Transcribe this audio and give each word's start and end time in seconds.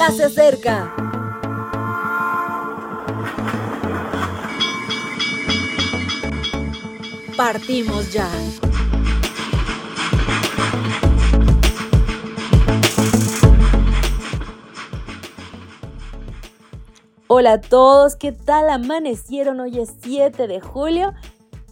ya 0.00 0.10
se 0.12 0.24
acerca. 0.24 0.94
Partimos 7.36 8.10
ya. 8.10 8.26
Hola 17.26 17.52
a 17.52 17.60
todos, 17.60 18.16
¿qué 18.16 18.32
tal 18.32 18.70
amanecieron? 18.70 19.60
Hoy 19.60 19.80
es 19.80 19.92
7 20.00 20.46
de 20.46 20.60
julio 20.62 21.12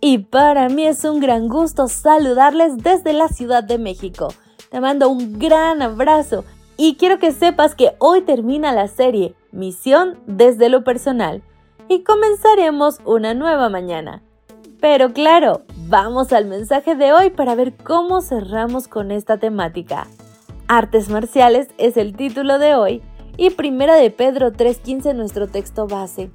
y 0.00 0.18
para 0.18 0.68
mí 0.68 0.84
es 0.84 1.04
un 1.04 1.20
gran 1.20 1.46
gusto 1.46 1.86
saludarles 1.86 2.76
desde 2.78 3.12
la 3.12 3.28
Ciudad 3.28 3.62
de 3.62 3.78
México. 3.78 4.34
Te 4.70 4.80
mando 4.80 5.08
un 5.08 5.38
gran 5.38 5.80
abrazo 5.80 6.44
y 6.76 6.96
quiero 6.96 7.18
que 7.18 7.32
sepas 7.32 7.74
que 7.74 7.94
hoy 7.98 8.22
termina 8.22 8.72
la 8.72 8.88
serie 8.88 9.34
Misión 9.52 10.18
desde 10.26 10.68
lo 10.68 10.84
personal 10.84 11.42
y 11.88 12.02
comenzaremos 12.02 12.98
una 13.04 13.34
nueva 13.34 13.68
mañana. 13.68 14.22
Pero 14.80 15.12
claro, 15.12 15.62
vamos 15.88 16.32
al 16.32 16.44
mensaje 16.44 16.94
de 16.94 17.12
hoy 17.12 17.30
para 17.30 17.54
ver 17.54 17.74
cómo 17.74 18.20
cerramos 18.20 18.88
con 18.88 19.10
esta 19.10 19.38
temática. 19.38 20.06
Artes 20.68 21.08
marciales 21.08 21.68
es 21.78 21.96
el 21.96 22.14
título 22.16 22.58
de 22.58 22.74
hoy 22.74 23.02
y 23.36 23.50
Primera 23.50 23.94
de 23.94 24.10
Pedro 24.10 24.52
3:15 24.52 25.14
nuestro 25.14 25.46
texto 25.46 25.86
base. 25.86 26.30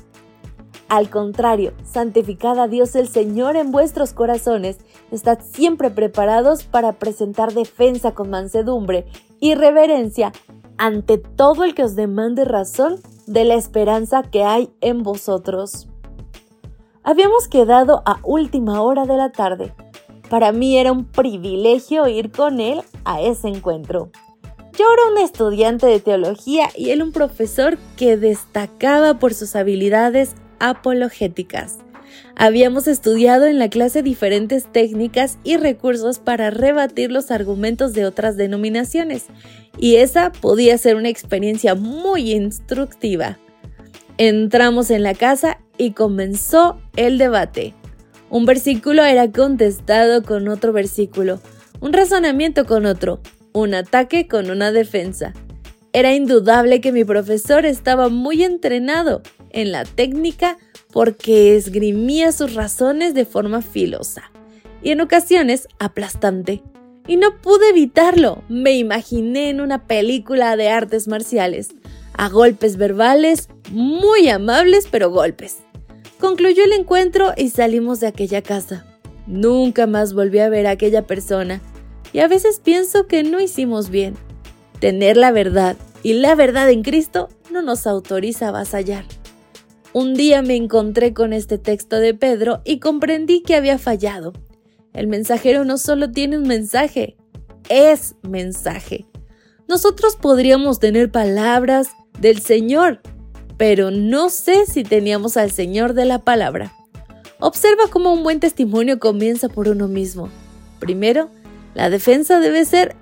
Al 0.88 1.10
contrario, 1.10 1.74
santificad 1.84 2.60
a 2.60 2.68
Dios 2.68 2.96
el 2.96 3.08
Señor 3.08 3.56
en 3.56 3.72
vuestros 3.72 4.14
corazones, 4.14 4.80
estad 5.12 5.40
siempre 5.42 5.90
preparados 5.90 6.64
para 6.64 6.94
presentar 6.94 7.54
defensa 7.54 8.14
con 8.14 8.30
mansedumbre 8.30 9.06
y 9.40 9.56
reverencia 9.56 10.32
ante 10.78 11.18
todo 11.18 11.64
el 11.64 11.76
que 11.76 11.84
os 11.84 11.96
demande 11.96 12.46
razón 12.46 13.00
de 13.28 13.46
la 13.46 13.56
esperanza 13.56 14.24
que 14.24 14.44
hay 14.44 14.70
en 14.82 15.04
vosotros. 15.04 15.88
Habíamos 17.04 17.48
quedado 17.48 18.04
a 18.06 18.20
última 18.24 18.82
hora 18.82 19.06
de 19.06 19.18
la 19.18 19.32
tarde. 19.32 19.74
Para 20.30 20.52
mí 20.52 20.78
era 20.78 20.92
un 20.92 21.06
privilegio 21.06 22.08
ir 22.08 22.32
con 22.32 22.60
él 22.60 22.82
a 23.06 23.22
ese 23.22 23.48
encuentro. 23.48 24.10
Yo 24.78 24.86
era 24.94 25.12
un 25.12 25.18
estudiante 25.18 25.88
de 25.88 26.00
teología 26.00 26.70
y 26.76 26.92
él 26.92 27.04
un 27.04 27.12
profesor 27.12 27.78
que 27.98 28.18
destacaba 28.18 29.16
por 29.16 29.34
sus 29.34 29.56
habilidades 29.56 30.36
apologéticas. 30.60 31.80
Habíamos 32.36 32.88
estudiado 32.88 33.46
en 33.46 33.60
la 33.60 33.70
clase 33.70 34.04
diferentes 34.04 34.72
técnicas 34.72 35.38
y 35.44 35.58
recursos 35.58 36.20
para 36.20 36.50
rebatir 36.50 37.12
los 37.12 37.32
argumentos 37.32 37.94
de 37.94 38.06
otras 38.06 38.38
denominaciones, 38.38 39.26
y 39.78 39.98
esa 39.98 40.32
podía 40.32 40.78
ser 40.78 40.96
una 40.96 41.10
experiencia 41.10 41.76
muy 41.76 42.32
instructiva. 42.32 43.38
Entramos 44.18 44.92
en 44.92 45.04
la 45.04 45.14
casa 45.14 45.60
y 45.78 45.92
comenzó 45.92 46.80
el 46.96 47.18
debate. 47.18 47.74
Un 48.30 48.46
versículo 48.46 49.04
era 49.04 49.32
contestado 49.32 50.24
con 50.24 50.48
otro 50.48 50.74
versículo, 50.74 51.42
un 51.82 51.94
razonamiento 51.94 52.66
con 52.66 52.86
otro, 52.86 53.20
un 53.54 53.74
ataque 53.74 54.28
con 54.28 54.50
una 54.50 54.72
defensa. 54.72 55.34
Era 55.94 56.14
indudable 56.14 56.80
que 56.80 56.92
mi 56.92 57.04
profesor 57.04 57.66
estaba 57.66 58.08
muy 58.08 58.44
entrenado 58.44 59.22
en 59.50 59.72
la 59.72 59.84
técnica 59.84 60.58
porque 60.92 61.56
esgrimía 61.56 62.32
sus 62.32 62.54
razones 62.54 63.14
de 63.14 63.26
forma 63.26 63.62
filosa 63.62 64.32
y 64.84 64.92
en 64.92 65.02
ocasiones 65.02 65.68
aplastante. 65.80 66.64
Y 67.08 67.18
no 67.18 67.42
pude 67.42 67.70
evitarlo. 67.70 68.44
Me 68.48 68.74
imaginé 68.74 69.50
en 69.50 69.62
una 69.62 69.88
película 69.88 70.56
de 70.56 70.70
artes 70.70 71.08
marciales, 71.08 71.70
a 72.14 72.30
golpes 72.30 72.78
verbales, 72.78 73.50
muy 73.72 74.30
amables 74.30 74.88
pero 74.90 75.10
golpes. 75.10 75.58
Concluyó 76.20 76.64
el 76.64 76.74
encuentro 76.74 77.34
y 77.36 77.50
salimos 77.50 78.00
de 78.00 78.08
aquella 78.08 78.42
casa. 78.42 78.86
Nunca 79.26 79.88
más 79.88 80.14
volví 80.14 80.40
a 80.40 80.50
ver 80.50 80.68
a 80.68 80.72
aquella 80.72 81.08
persona 81.08 81.62
y 82.14 82.20
a 82.20 82.28
veces 82.28 82.62
pienso 82.64 83.08
que 83.08 83.24
no 83.24 83.40
hicimos 83.40 83.90
bien. 83.90 84.16
Tener 84.80 85.18
la 85.18 85.32
verdad 85.32 85.78
y 86.04 86.14
la 86.14 86.36
verdad 86.36 86.70
en 86.70 86.84
Cristo 86.84 87.30
no 87.52 87.62
nos 87.62 87.88
autoriza 87.88 88.46
a 88.46 88.50
avasallar. 88.50 89.06
Un 89.94 90.14
día 90.14 90.42
me 90.42 90.56
encontré 90.56 91.14
con 91.14 91.34
este 91.34 91.58
texto 91.58 91.98
de 91.98 92.14
Pedro 92.14 92.62
y 92.64 92.80
comprendí 92.80 93.42
que 93.42 93.56
había 93.56 93.78
fallado. 93.78 94.32
El 94.94 95.08
mensajero 95.08 95.66
no 95.66 95.78
solo 95.78 96.12
tiene 96.12 96.38
un 96.38 96.48
mensaje, 96.48 97.18
es 97.68 98.16
mensaje. 98.22 99.06
Nosotros 99.68 100.16
podríamos 100.16 100.80
tener 100.80 101.12
palabras 101.12 101.90
del 102.20 102.40
Señor, 102.40 103.02
pero 103.58 103.92
no 103.92 104.30
sé 104.30 104.66
si 104.66 104.84
teníamos 104.84 105.36
al 105.36 105.52
Señor 105.52 105.94
de 105.94 106.06
la 106.06 106.20
palabra. 106.20 106.74
Observa 107.42 107.84
cómo 107.90 108.14
un 108.14 108.24
buen 108.24 108.40
testimonio 108.40 108.98
comienza 108.98 109.50
por 109.50 109.68
uno 109.68 109.90
mismo. 109.90 110.30
Primero, 110.80 111.30
la 111.74 111.90
defensa 111.90 112.40
debe 112.40 112.64
ser 112.64 112.96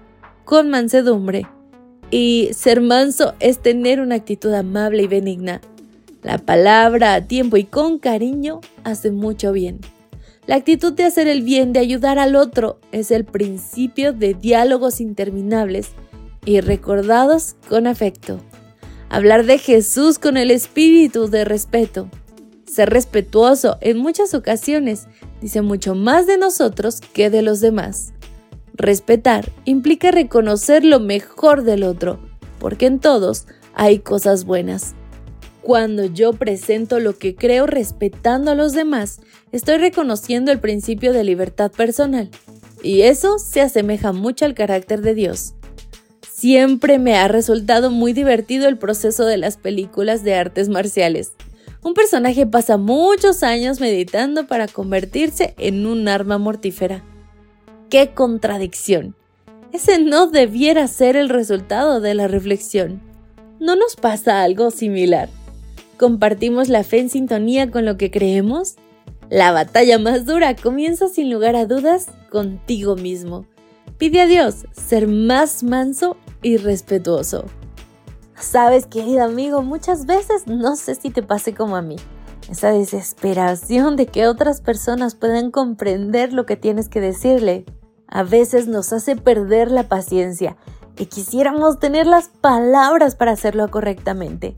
con 0.43 0.71
mansedumbre. 0.71 1.45
Y 2.09 2.49
ser 2.53 2.81
manso 2.81 3.35
es 3.39 3.59
tener 3.59 4.01
una 4.01 4.15
actitud 4.15 4.51
amable 4.51 5.03
y 5.03 5.07
benigna. 5.07 5.61
La 6.21 6.37
palabra 6.37 7.13
a 7.13 7.27
tiempo 7.27 7.55
y 7.55 7.63
con 7.63 7.97
cariño 7.97 8.59
hace 8.83 9.11
mucho 9.11 9.53
bien. 9.53 9.79
La 10.47 10.55
actitud 10.55 10.91
de 10.93 11.05
hacer 11.05 11.27
el 11.27 11.43
bien, 11.43 11.73
de 11.73 11.79
ayudar 11.79 12.19
al 12.19 12.35
otro, 12.35 12.79
es 12.91 13.11
el 13.11 13.23
principio 13.23 14.13
de 14.13 14.33
diálogos 14.33 14.99
interminables 14.99 15.91
y 16.43 16.59
recordados 16.59 17.55
con 17.69 17.87
afecto. 17.87 18.39
Hablar 19.09 19.45
de 19.45 19.59
Jesús 19.59 20.19
con 20.19 20.37
el 20.37 20.51
espíritu 20.51 21.29
de 21.29 21.45
respeto. 21.45 22.09
Ser 22.65 22.89
respetuoso 22.89 23.77
en 23.79 23.97
muchas 23.97 24.33
ocasiones 24.33 25.07
dice 25.41 25.61
mucho 25.61 25.95
más 25.95 26.27
de 26.27 26.37
nosotros 26.37 27.01
que 27.01 27.29
de 27.29 27.41
los 27.41 27.61
demás. 27.61 28.11
Respetar 28.73 29.51
implica 29.65 30.11
reconocer 30.11 30.83
lo 30.83 30.99
mejor 30.99 31.63
del 31.63 31.83
otro, 31.83 32.19
porque 32.59 32.87
en 32.87 32.99
todos 32.99 33.47
hay 33.73 33.99
cosas 33.99 34.45
buenas. 34.45 34.95
Cuando 35.61 36.05
yo 36.05 36.33
presento 36.33 36.99
lo 36.99 37.17
que 37.17 37.35
creo 37.35 37.65
respetando 37.65 38.51
a 38.51 38.55
los 38.55 38.73
demás, 38.73 39.19
estoy 39.51 39.77
reconociendo 39.77 40.51
el 40.51 40.59
principio 40.59 41.13
de 41.13 41.23
libertad 41.23 41.71
personal, 41.71 42.29
y 42.81 43.01
eso 43.01 43.39
se 43.39 43.61
asemeja 43.61 44.13
mucho 44.13 44.45
al 44.45 44.53
carácter 44.53 45.01
de 45.01 45.13
Dios. 45.13 45.53
Siempre 46.31 46.99
me 46.99 47.15
ha 47.15 47.27
resultado 47.27 47.91
muy 47.91 48.13
divertido 48.13 48.69
el 48.69 48.77
proceso 48.77 49.25
de 49.25 49.37
las 49.37 49.57
películas 49.57 50.23
de 50.23 50.35
artes 50.35 50.69
marciales. 50.69 51.33
Un 51.83 51.93
personaje 51.93 52.45
pasa 52.45 52.77
muchos 52.77 53.43
años 53.43 53.79
meditando 53.79 54.47
para 54.47 54.67
convertirse 54.67 55.53
en 55.57 55.85
un 55.85 56.07
arma 56.07 56.37
mortífera 56.37 57.03
qué 57.89 58.11
contradicción. 58.13 59.15
Ese 59.73 59.99
no 59.99 60.27
debiera 60.27 60.87
ser 60.87 61.15
el 61.15 61.29
resultado 61.29 61.99
de 61.99 62.13
la 62.13 62.27
reflexión. 62.27 63.01
¿No 63.59 63.75
nos 63.75 63.95
pasa 63.95 64.43
algo 64.43 64.71
similar? 64.71 65.29
¿Compartimos 65.99 66.69
la 66.69 66.85
fe 66.85 66.99
en 66.99 67.09
sintonía 67.09 67.69
con 67.69 67.83
lo 67.83 67.97
que 67.97 68.09
creemos? 68.09 68.77
La 69.29 69.51
batalla 69.51 69.99
más 69.99 70.25
dura 70.25 70.55
comienza 70.55 71.09
sin 71.09 71.29
lugar 71.29 71.57
a 71.57 71.65
dudas 71.65 72.07
contigo 72.29 72.95
mismo. 72.95 73.45
Pide 73.97 74.21
a 74.21 74.25
Dios 74.25 74.65
ser 74.71 75.09
más 75.09 75.61
manso 75.61 76.15
y 76.41 76.55
respetuoso. 76.55 77.43
Sabes, 78.39 78.85
querido 78.85 79.25
amigo, 79.25 79.61
muchas 79.61 80.05
veces 80.05 80.47
no 80.47 80.77
sé 80.77 80.95
si 80.95 81.09
te 81.09 81.21
pase 81.21 81.53
como 81.53 81.75
a 81.75 81.81
mí. 81.81 81.97
Esa 82.49 82.71
desesperación 82.71 83.97
de 83.97 84.05
que 84.05 84.25
otras 84.25 84.61
personas 84.61 85.15
puedan 85.15 85.51
comprender 85.51 86.31
lo 86.31 86.45
que 86.45 86.55
tienes 86.55 86.87
que 86.87 87.01
decirle 87.01 87.65
a 88.07 88.23
veces 88.23 88.67
nos 88.67 88.93
hace 88.93 89.17
perder 89.17 89.69
la 89.69 89.89
paciencia 89.89 90.55
y 90.97 91.07
quisiéramos 91.07 91.77
tener 91.77 92.07
las 92.07 92.29
palabras 92.29 93.15
para 93.15 93.33
hacerlo 93.33 93.69
correctamente. 93.69 94.55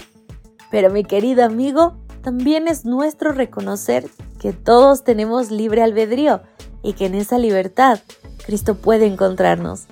Pero 0.72 0.90
mi 0.90 1.04
querido 1.04 1.46
amigo, 1.46 1.94
también 2.24 2.68
es 2.68 2.86
nuestro 2.86 3.34
reconocer 3.34 4.10
que 4.40 4.54
todos 4.54 5.04
tenemos 5.04 5.52
libre 5.52 5.84
albedrío 5.84 6.42
y 6.82 6.94
que 6.94 7.06
en 7.06 7.16
esa 7.16 7.38
libertad 7.38 8.00
Cristo 8.46 8.76
puede 8.76 9.06
encontrarnos. 9.06 9.86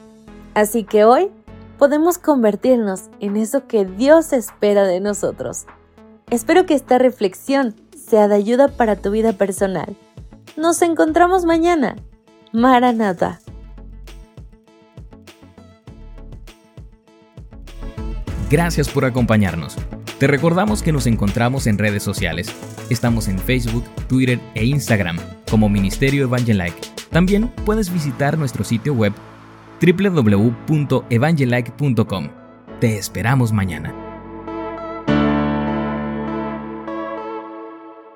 Así 0.56 0.84
que 0.84 1.06
hoy 1.06 1.30
podemos 1.78 2.18
convertirnos 2.18 3.04
en 3.20 3.38
eso 3.38 3.68
que 3.68 3.86
Dios 3.86 4.34
espera 4.34 4.86
de 4.86 5.00
nosotros. 5.00 5.66
Espero 6.30 6.66
que 6.66 6.74
esta 6.74 6.98
reflexión 6.98 7.76
sea 7.96 8.28
de 8.28 8.36
ayuda 8.36 8.70
para 8.70 8.96
tu 8.96 9.12
vida 9.12 9.34
personal. 9.34 9.96
Nos 10.58 10.82
encontramos 10.82 11.46
mañana. 11.46 11.96
Maranata. 12.52 13.40
Gracias 18.50 18.90
por 18.90 19.06
acompañarnos. 19.06 19.78
Te 20.20 20.28
recordamos 20.28 20.84
que 20.84 20.92
nos 20.92 21.08
encontramos 21.08 21.66
en 21.66 21.78
redes 21.78 22.04
sociales. 22.04 22.54
Estamos 22.90 23.30
en 23.30 23.40
Facebook, 23.40 23.86
Twitter 24.10 24.38
e 24.54 24.66
Instagram 24.66 25.18
como 25.50 25.70
Ministerio 25.70 26.24
Evangelike. 26.24 26.76
También 27.10 27.48
puedes 27.66 27.90
visitar 27.92 28.38
nuestro 28.38 28.66
sitio 28.66 28.94
web 28.94 29.14
www.evangelike.com. 29.82 32.28
Te 32.82 32.98
esperamos 32.98 33.54
mañana. 33.54 34.09